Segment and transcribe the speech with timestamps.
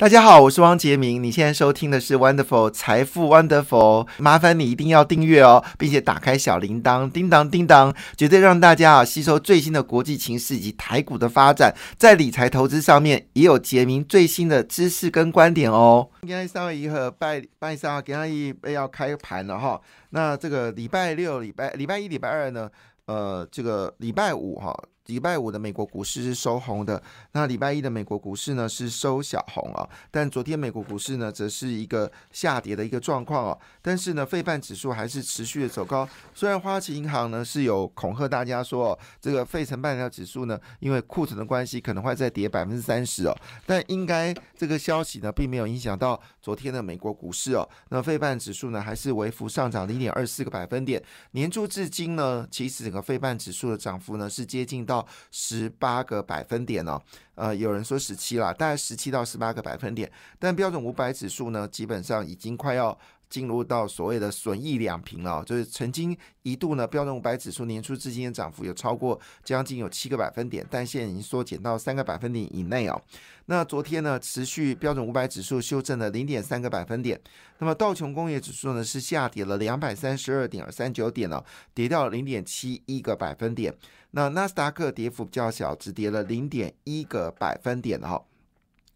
[0.00, 1.22] 大家好，我是汪杰明。
[1.22, 16.08] 你现在收听的是 Wonderful 财富 Wonderful，麻烦你一定要订阅哦，并且打开小铃铛，叮当叮当，绝对让大家啊吸收最新的国际情势以及台股的发展，在理财投资上面也有杰明最新的知识跟观点哦。
[16.22, 19.78] 今天三月一号拜拜三号，今天一要开盘了哈。
[20.08, 22.70] 那这个礼拜六、礼拜礼拜一、礼拜二呢？
[23.04, 24.74] 呃，这个礼拜五哈。
[25.06, 27.02] 礼拜五的美国股市是收红的，
[27.32, 29.88] 那礼拜一的美国股市呢是收小红啊。
[30.10, 33.58] 但昨天美国股市呢则是一个下跌的一个状况哦。
[33.82, 36.08] 但是呢，费半指数还是持续的走高。
[36.32, 47.68] 虽然花旗银行呢是有恐吓大家说，哦这个费城半导指数呢因为库存的关系可能会再跌百分之三十哦，但应该这个消息呢并没有影响到昨天的美国股市哦。
[47.88, 51.02] 那费半指数呢还是微幅上涨零点二四个百分点。
[51.32, 55.06] 年初至今呢，其实整个费半指数的涨幅呢是接近到。
[55.30, 57.00] 十八个百分点呢，
[57.34, 60.10] 呃，有人说十七了，大概十七到十八个百分点。
[60.38, 62.96] 但标准五百指数呢，基本上已经快要
[63.30, 73.00] 进入到所谓的损益两平了，就是曾经一度呢，标准五百指数年初至今的涨幅有超过将近有七个百分点，但现在已经缩减到三个百分点以内哦。
[73.46, 77.18] 那昨天呢，持续标准五百指数修正了零点三个百分点。
[77.58, 83.72] 那么道琼工业指数呢是下跌了两百三十二点三九点哦，跌掉零点七一个百分点。
[84.10, 88.20] 那纳斯达克跌幅比较小，只跌了零点一个百分点哈。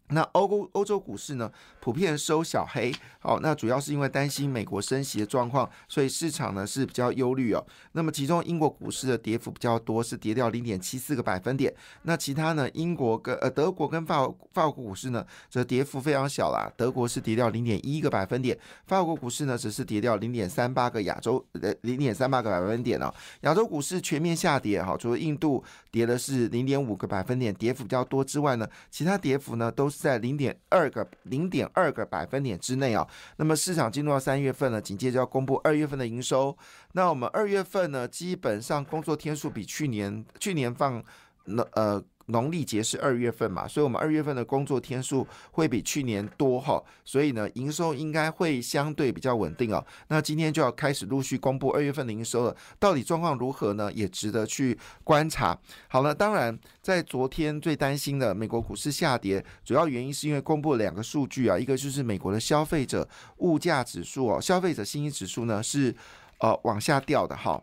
[0.09, 7.65] 那欧欧欧洲股市呢，普遍收小黑，好，那主要是因为担心美国升息的状况，所以市场呢是比较忧虑哦。
[7.93, 11.73] 那么其中英国股市的跌幅比较多，是跌掉零点七四个百分点。
[12.03, 16.71] 那其他呢，英国跟呃德国跟法法国股市呢，则跌幅非常小啦。
[16.77, 23.11] 德国是跌掉零点一个百分点，法国股市呢只是跌掉零点三八个亚洲呃零点三八个百分点哦。
[23.41, 33.07] 亚洲股市全面下跌哈，除了印度跌的是零点五个百分点，跌幅比较多之外呢，其他跌幅呢都在零点二个零点二个百分点之内啊，
[33.37, 36.57] 那么市场进入到三月份呢，紧接着要公布二月份的营收。
[36.93, 41.03] 那我们二月份呢，基本上工作天数比去年去年放
[41.45, 42.03] 那呃。
[42.27, 49.85] 农历节是二月份嘛，所以我们二月份的工作天数会比去年多哈，所以呢，营收应该会相对比较稳定哦。
[50.07, 53.91] 那今天就要开始陆续公布二月份的营收了，到底状况如何呢？
[53.93, 55.57] 也值得去观察。
[55.87, 63.07] 好了，当然在昨天最担心的美国股市下跌，主要原因是因为公布了两个数据啊，一个就是美国的消费者
[63.37, 65.95] 物价指数哦，消费者信心指数呢是
[66.39, 67.61] 呃往下掉的哈。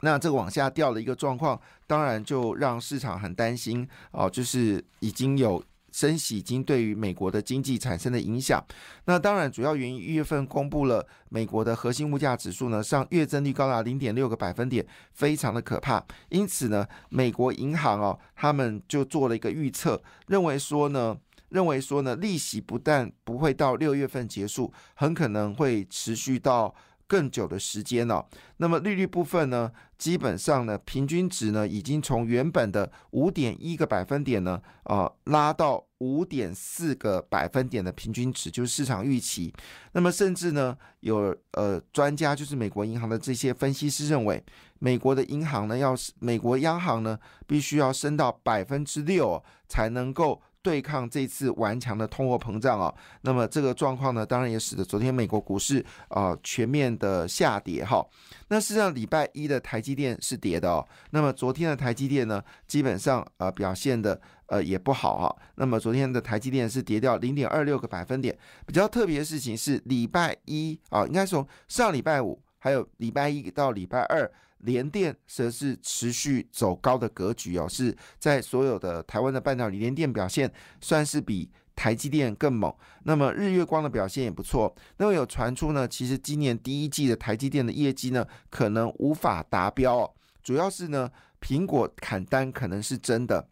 [0.00, 8.62] 那这个往下掉的一个状况，当然就让市场很担心哦，就是已经有升息，已经对于美国的经济产生的影响。
[9.06, 16.04] 那当然，主要原因一月份公布了美国的核心物价指数呢，上月增率高达零点六个百分点，非常的可怕。
[16.28, 21.16] 因此呢，美国银行哦，他们就做了一个预测，认为说呢，
[21.48, 26.74] 认为说呢，利息不但不会到六月份结束，很可能会持续到。
[27.08, 39.52] 更久的时间了，那么利率部分呢，基本上呢，平均值呢，已经从原本的五点一个百分点呢，啊，拉到五点四个百分点的平均值，就是市场预期。
[39.92, 44.44] 那么甚至呢，有呃专家，就是美国银行的这些分析师认为，
[44.80, 50.42] 美国的银行呢，要是美国央行呢，必须要升到百分之六才能够。
[50.66, 58.04] 对抗这次顽强的通货膨胀啊，那么这个状况呢，当然也使得昨天美国股市啊全面的下跌哈。
[58.48, 60.84] 那事实上，礼拜一的台积电是跌的哦。
[61.10, 65.36] 那么昨天的台积电呢，基本上呃表现的呃也不好哈。
[65.54, 68.36] 那么昨天的台积电是跌掉零点二六个百分点。
[68.66, 74.28] 比较特别的事情是，礼拜一啊，应该从上礼拜五还有礼拜一到礼拜二。
[74.66, 82.74] 联电则是持续走高的格局哦，是在所有的台湾的半导体联电表现算是比台积电更猛。
[83.04, 84.74] 那么日月光的表现也不错。
[84.98, 91.10] 那么有传出呢，其实今年第一季的台积电的业绩呢，可能无法达标哦，主要是呢
[91.40, 93.48] 苹果砍单可能是真的，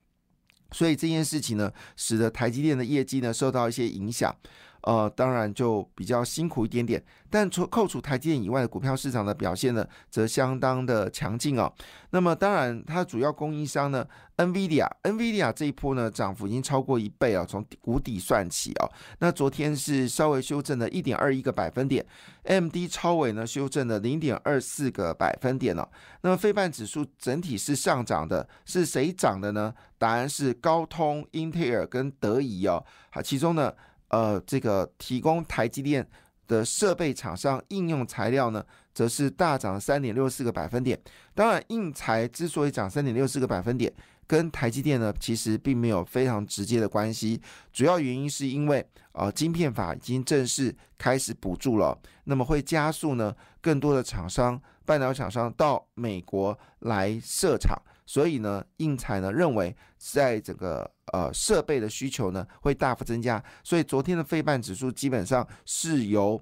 [0.72, 4.34] 所以这件事情呢，使得台积电的业绩呢受到一些影响。
[4.84, 11.72] 呃，当然就比较辛苦一点点，但除扣除台积电以外的股票市场的表现呢，则相当的强劲哦。
[12.10, 18.88] 那么当然，它主要供应商呢，NVIDIA，NVIDIA 这一波呢涨幅已经超过一倍啊，从谷底算起啊。
[19.20, 22.04] 那昨天是稍微修正了一点二一个百分点
[22.44, 25.88] ，MD 超伟呢修正了零点二四个百分点哦。
[26.20, 29.72] 那么非半指数整体是上涨的，是谁涨的呢？
[29.96, 32.84] 答案是高通、英特尔跟德仪哦。
[33.08, 33.72] 好，其中呢。
[34.08, 36.06] 呃，这个提供台积电
[36.46, 40.98] 的设备厂商应用材料呢，则是大涨三点六四个百分点。
[41.34, 43.92] 当然，硬材之所以涨三点六四个百分点，
[44.26, 47.40] 跟台积电呢其实并没有非常直接的关系，
[47.72, 66.40] 主要原因是因为呃晶片法已经正式开始补助了，那么会加速呢更多的厂商半导体厂商到美国来设厂，所以呢应材呢认为在整个呃设备的需求呢会大幅增加，所以昨天的费半指数基本上是由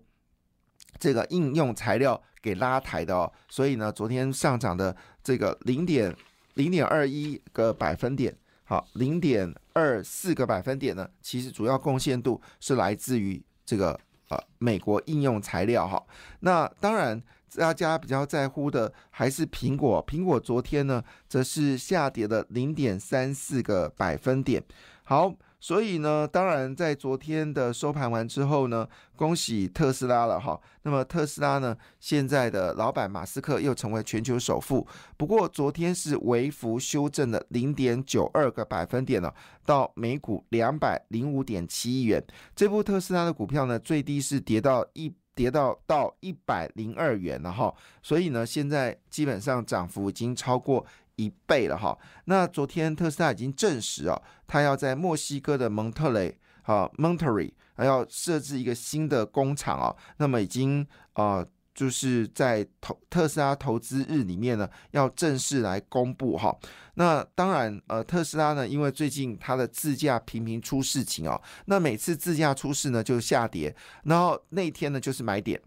[0.99, 6.14] 这个应用材料给拉抬的哦，所以呢，昨天上涨的这个零点
[6.55, 13.99] 零点二一个百分点，好，零点二四个百分点呢，其实主要贡献度是来自于这个
[14.29, 16.05] 呃美国应用材料哈。
[16.41, 17.20] 那当然，
[17.56, 24.62] 大家比较在乎的还是苹果，苹果昨天呢，则是下跌了零点三四个百分点。
[25.04, 25.34] 好。
[25.62, 28.84] 所以呢，当然在昨天的收盘完之后呢，
[29.14, 30.60] 恭喜特斯拉了哈。
[30.82, 34.84] 那么特斯拉呢，现在的老板马斯克又成为全球首富。
[35.16, 39.32] 不过昨天是微幅修正了零点九二个百分点了，
[39.64, 42.20] 到每股两百零五点七亿元。
[42.56, 47.75] 这部特斯拉的股票呢，最低是跌到一跌到到一百零二元了哈。
[48.02, 50.87] 所以呢，现在基本上涨幅已经超过。
[51.17, 66.56] 一倍了哈，那昨天特斯拉已经证实啊，他要在墨西哥的蒙特雷啊 Monterey 还要设置一个新的工厂啊，那么已经啊就是在投特斯拉投资日里面呢，要正式来公布哈。
[66.94, 73.74] 那当然呃，特斯拉呢，因为最近它的自驾频频出事情哦，那每次自驾出事呢就下跌，
[74.04, 75.60] 然后那天呢就是买点，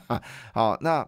[0.52, 1.06] 好那。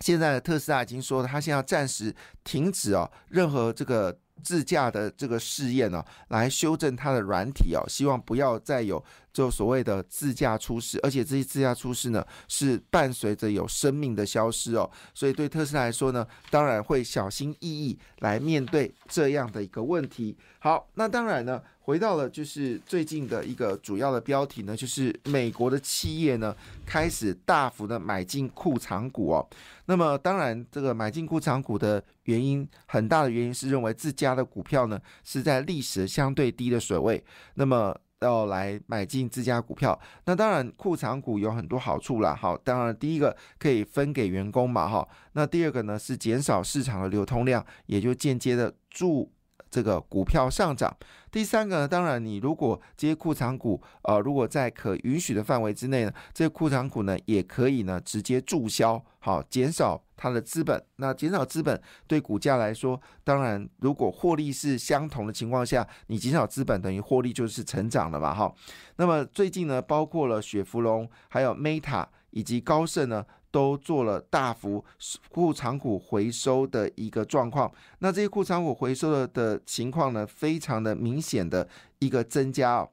[0.00, 9.04] 现在特斯拉已经说，他现在暂时停止哦，任何这个自驾的这个试验呢，来修正它的软体哦，希望不要再有。
[9.38, 20.36] 就所谓的自驾出事，而且这些自驾出事呢，是伴随着有生命的消失哦，所以对特斯拉来说呢，当然会小心翼翼来面对这样的一个问题。
[20.58, 26.52] 好，那当然呢，回到了就是最近的一个主要的标题呢，就是美国的企业呢
[26.84, 29.48] 开始大幅的买进库藏股哦。
[29.84, 37.22] 那么当然，这个买进库藏股的原因，很大的原因是认为自家的股票呢是在历史相对低的水位。
[37.54, 42.34] 那么要来买进自家股票，那当然库藏股有很多好处啦。
[42.34, 45.06] 好，当然第一个可以分给员工嘛，哈。
[45.32, 49.30] 那第二个呢是减少市场的流通量，也就间接的助
[49.70, 50.94] 这个股票上涨。
[51.30, 60.02] 第三个呢，当然你如果这些库藏股，呃，如果在可允许的范围之内呢，这些库藏股呢也可以呢直接注销，好，减少。
[60.20, 68.52] 它的资本，那减少资本对股价来说，当然如果获利是相同的情况下，你减少资本等于获利就是成长了嘛，哈。
[68.96, 74.84] 那么最近呢，包括了雪佛龙、还有 Meta 以及高盛呢，都做了大幅
[75.28, 77.70] 库藏股回收的一个状况。
[77.98, 81.68] 那这些库藏股回收的的情况呢，非常的明显的
[81.98, 82.90] 一个增加哦。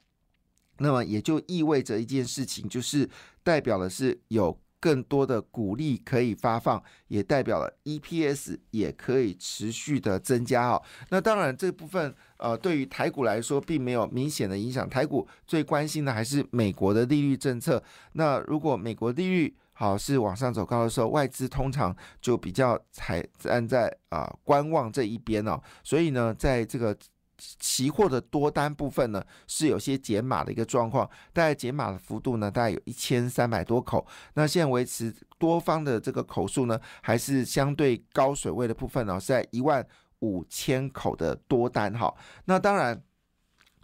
[0.80, 3.10] 那么也就意味着一件事情，就是
[3.44, 4.60] 代表的是有。
[4.78, 10.80] 更多的鼓励可以发放，也代表了 EPS 也可以持续的增加哦。
[11.10, 14.88] 那当然这部分呃，对于台股来说并没有明显的影响。
[14.88, 17.82] 台股最关心的还是美国的利率政策。
[18.12, 25.62] 那如果美国利率好是往上走高的时候，外资通常就比较才站在啊观望这一边哦。
[25.84, 26.98] 所以呢，在这个。
[27.38, 34.08] 期货的多单部分呢，是有些减码的一个状况，大概减码的幅度呢，大概有一千三百多口。
[34.36, 39.86] 那现在维持多方的这个口数呢，还是相对高水位的部分呢，在一万
[40.20, 42.16] 五千口的多单哈。
[42.46, 43.04] 那当然，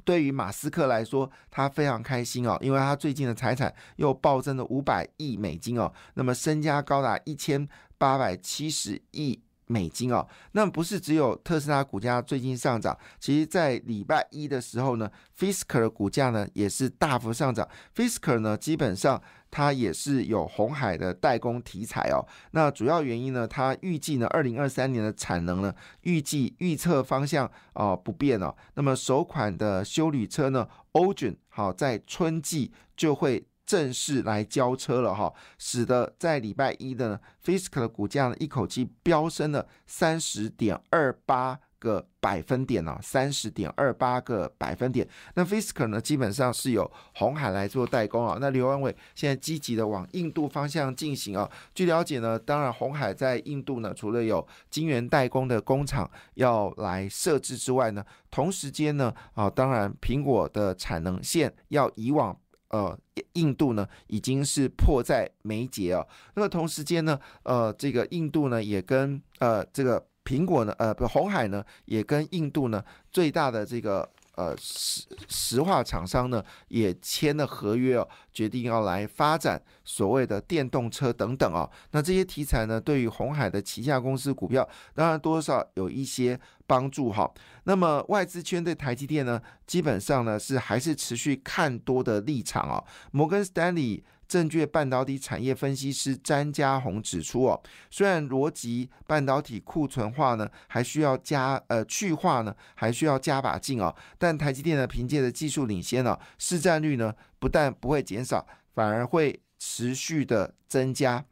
[0.03, 7.67] 对于马斯克来说，他非常开心哦，因为他最近的财产又暴增了五百亿美金哦，那么身家高达一千
[7.97, 9.39] 八百七十亿。
[9.71, 15.09] 美金哦，那不是只有特斯拉股价最近上涨，其实在礼拜一的时候呢
[15.39, 17.65] ，Fisker 的股价呢也是大幅上涨。
[17.95, 22.19] Fisker 呢，基本上它也是有红海的代工题材哦。
[22.51, 28.53] 那主要原因呢，它预计呢，二零二三年的产能呢，预计预测方向啊不变哦。
[28.73, 33.47] 那么首款的修旅车呢，欧俊好在春季就会。
[33.71, 45.07] 正式来交车了哈，使得在礼拜一的呢 Fisk 的股价呢一口气飙升了三十点二八个百分点呢，三十点二八个百分点。
[45.35, 48.37] 那 Fisk 呢，基本上是由红海来做代工啊。
[48.41, 51.49] 那刘安伟现在积极的往印度方向进行啊。
[51.73, 62.37] 据了解呢，当然红海在印度呢，除了有晶圆代工的工厂要来设置之外呢，同时间呢，啊，当然苹果的产能线要以往。
[62.71, 62.97] 呃，
[63.33, 66.05] 印度呢已经是迫在眉睫哦。
[66.35, 74.09] 那么同时间呢，呃，这个印度呢也跟呃这个苹果呢，呃，不，红海呢，也跟印度呢最大的这个。
[74.35, 81.69] 呃，石石化厂商呢也签了合约哦，决定要来发展所谓的电动车等等哦。
[81.91, 87.29] 那这些题材呢，对于红海的旗下公司股票，当然多少有一些帮助哈。
[87.65, 92.83] 那么外资圈对台积电呢，基本上呢是还是持续看多的立场哦。
[93.11, 94.03] 摩根斯丹利。
[94.31, 111.25] 证券半导体产业分析师詹家宏指出，哦，虽然逻辑半导体库存化呢，还需要加呃去化呢，还需要加把劲哦，但台积电呢，凭借着技术领先呢，市占率呢，不但不会减少，反而会持续的增加，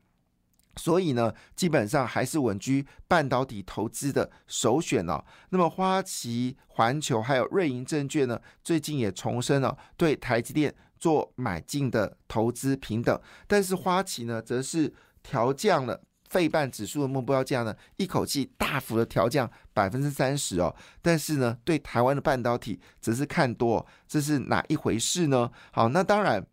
[0.75, 5.23] 所以呢，基本上还是稳居半导体投资的首选哦。
[5.51, 10.75] 那么花旗环球还有瑞银证券呢，最近也重申了对台积电。
[10.99, 20.75] 做买进的投资平等，但是花旗呢，则是调降了费半指数的目标价呢，一口气大幅的调降百分之三十哦。
[21.01, 25.49] 但是呢，对台湾的半导体则是看多，这是哪一回事呢？
[25.71, 26.45] 好，那当然。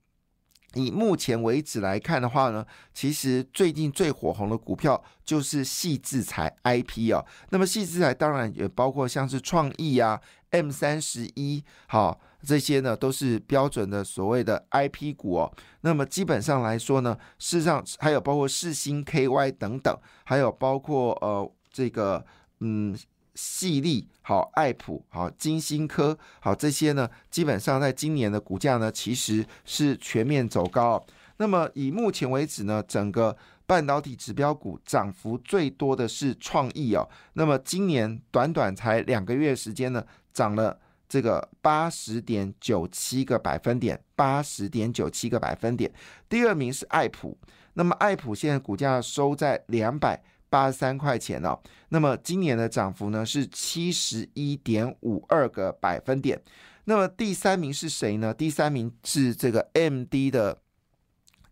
[0.74, 7.24] 以目前为止来看的话呢，其实最近最火红的股票就是细制裁 IP 哦。
[7.48, 15.52] 那么细制裁当然也包括像是创意啊、M 三十一，好这些呢都是标准的所谓的 IP 股哦。
[15.80, 22.24] 那么基本上来说呢，事实上还有包括世星 KY 等等，还有包括呃这个
[22.60, 22.96] 嗯。
[23.38, 31.04] 细粒好，爱普好，金星科好，这些呢，基本上在今年的股价呢，其实是全面走高。
[31.36, 33.36] 那么以目前为止呢，整个
[33.66, 37.06] 半导体指标股涨幅最多的是创意哦。
[37.34, 45.92] 那么今年短短才两个月时间呢，涨了这个八十点九七个百分点，八十点九七个百分点。
[46.28, 47.38] 第二名是爱普，
[47.74, 50.22] 那么爱普现在股价收在两百。
[50.48, 51.58] 八十三块钱哦，
[51.88, 56.40] 那么今年的涨幅呢是七十一点五二个百分点。
[56.84, 58.32] 那么第三名是谁呢？
[58.32, 60.56] 第三名是这个 M D 的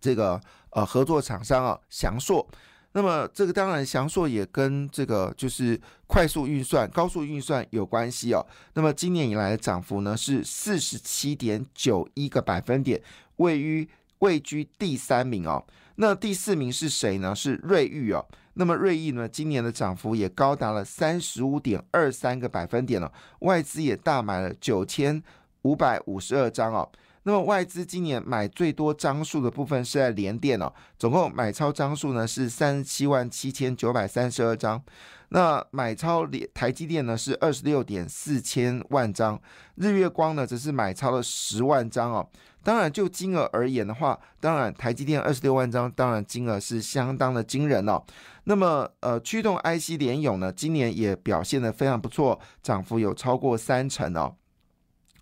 [0.00, 2.48] 这个呃合作厂商啊，翔硕。
[2.96, 8.46] 那么这个当然翔硕也跟这个就是快速运算、高速运算有关系哦。
[8.74, 13.02] 那么今年以来的涨幅呢是四十七点九一个百分点，
[13.36, 13.88] 位于
[14.20, 15.64] 位居第三名哦。
[15.96, 17.34] 那第四名是谁呢？
[17.34, 18.24] 是瑞昱哦。
[18.54, 25.20] 那么瑞昱呢，今年的涨幅也高达了三十五点二三个百分点了，外资也大买了九千
[25.62, 26.88] 五百五十二张哦。
[27.24, 34.82] 那么外资今年买最多张数的部分是在联电哦，总共买超张数呢是三十七万七千九百三十二张。
[35.30, 39.40] 那买超联台积电呢是二十六点四千万张，
[39.74, 42.28] 日月光呢则是买超了十万张哦。
[42.62, 48.02] 当然就金额而言的话，当然台积电二十六万张，当然金额是相当的惊人哦。
[48.44, 54.36] 那么呃驱动 IC 联咏呢，今年也表现的非常不错，涨幅有超过三成哦。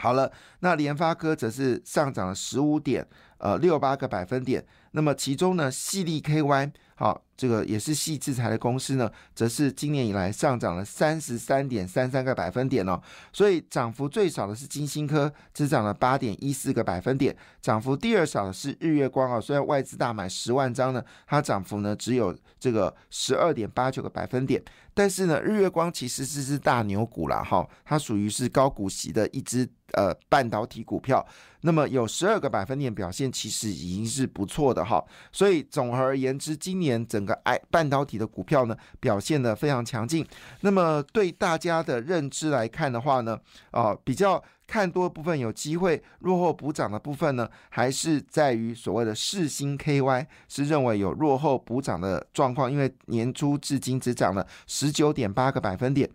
[0.02, 3.06] 好了，那联发科则是上涨了十五点，
[3.38, 4.66] 呃，六八个百分点。
[4.90, 7.22] 那么其中呢，细粒 KY 好。
[7.42, 24.62] 这个也是细制裁的公司呢，则是今年以来上涨了三十三点三三个百分点哦，所以涨幅最少的是金星科，只涨了八点一四个百分点，涨幅第二少的是日月光啊，虽然外资大买十万张呢，它涨幅呢只有这个十二点八九个百分点，
[24.94, 31.26] 但是呢，日月光其实是只大牛股了哈，它属于是高股息的一只呃半导体股票，
[31.62, 37.31] 那么有十二个百分点表现，其实已经是不错的哈，所以总而言之，今年整个。
[37.44, 40.26] 哎，半导体的股票呢表现的非常强劲。
[40.60, 43.38] 那么对大家的认知来看的话呢，
[43.70, 56.08] 啊，比较看多部分有机会落后补涨的部分呢，还是在于所谓的四星 KY 是认为有落后补涨的状况，因为年初至今只涨了十九点八个百分点。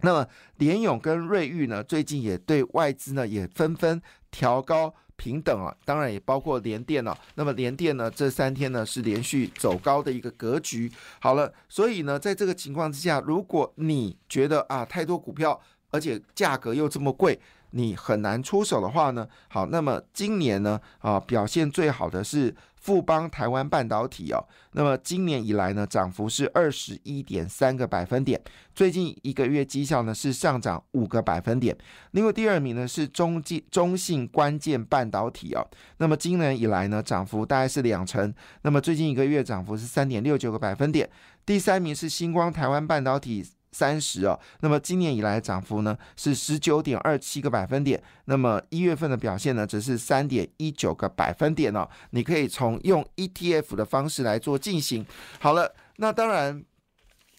[0.00, 0.26] 那么
[0.58, 4.94] 联勇跟瑞昱呢，最近也对外资呢也纷纷调高。
[5.18, 7.14] 平等啊，当然也包括联电了。
[7.34, 10.90] 那么联电呢，这三天呢是连续走高的一个格局。
[11.20, 15.60] 好了，所以呢，在这个情况之下，如果你觉得啊太多股票，
[15.90, 17.38] 而且价格又这么贵。
[17.70, 28.40] 你很难出手的话呢，好，那么今年呢，啊，表现最好的是富邦台湾半导体哦，那么今年以来呢，涨幅是二十一点三个百分点，
[28.74, 31.76] 最近一个月绩效呢是上涨五个百分点。
[32.12, 35.66] 另外第二名呢是中进中信关键半导体哦，
[35.98, 38.32] 那么今年以来呢，涨幅大概是两成，
[38.62, 41.08] 那么最近一个月涨幅是三点六九个百分点。
[41.44, 43.44] 第三名是星光台湾半导体。
[43.72, 51.88] 三十哦，那么今年以来涨幅呢是十九点二七个百分点，那么一月份的表现呢则是三点一九个百分点哦。
[52.10, 55.04] 你可以从用 ETF 的方式来做进行。
[55.38, 56.64] 好了，那当然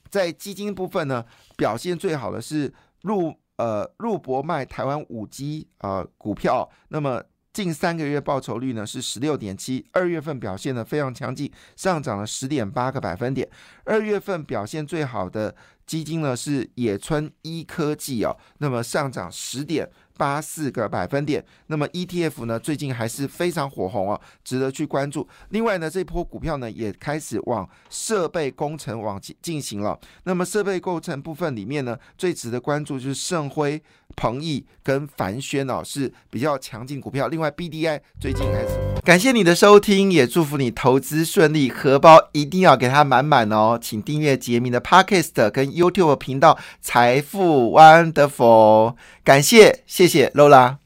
[0.09, 1.25] 在基金部分呢，
[1.57, 7.23] 表现最好的是入呃入博卖台湾五 G 啊股票，那么。
[7.51, 13.49] 近三个月报酬率呢是十六点七，二月份表现呢非常强劲，上涨了十点八个百分点。
[13.85, 19.89] 二月份表现最好的基金呢是野村一科技哦，那么上涨十点。
[20.19, 25.25] 八四个百分点，那么 ETF 呢，最近还是非常火红哦，值得去关注。
[25.51, 29.97] 另外呢，这波股票呢也开始往设备工程往进进行了。
[30.25, 33.81] 那么设备构成部分里面呢，最值得关注就是盛辉、
[34.19, 37.29] 鹏毅跟凡轩哦，是比较强劲股票。
[37.29, 43.79] 另外 BDI 最近还是感谢你的收听，也祝福你投资顺利，荷包一定要给它满满哦。
[43.81, 50.05] 请订阅杰明的 Podcast 跟 YouTube 频道财富 Wonderful，感谢谢。
[50.05, 50.79] 谢谢 Lola。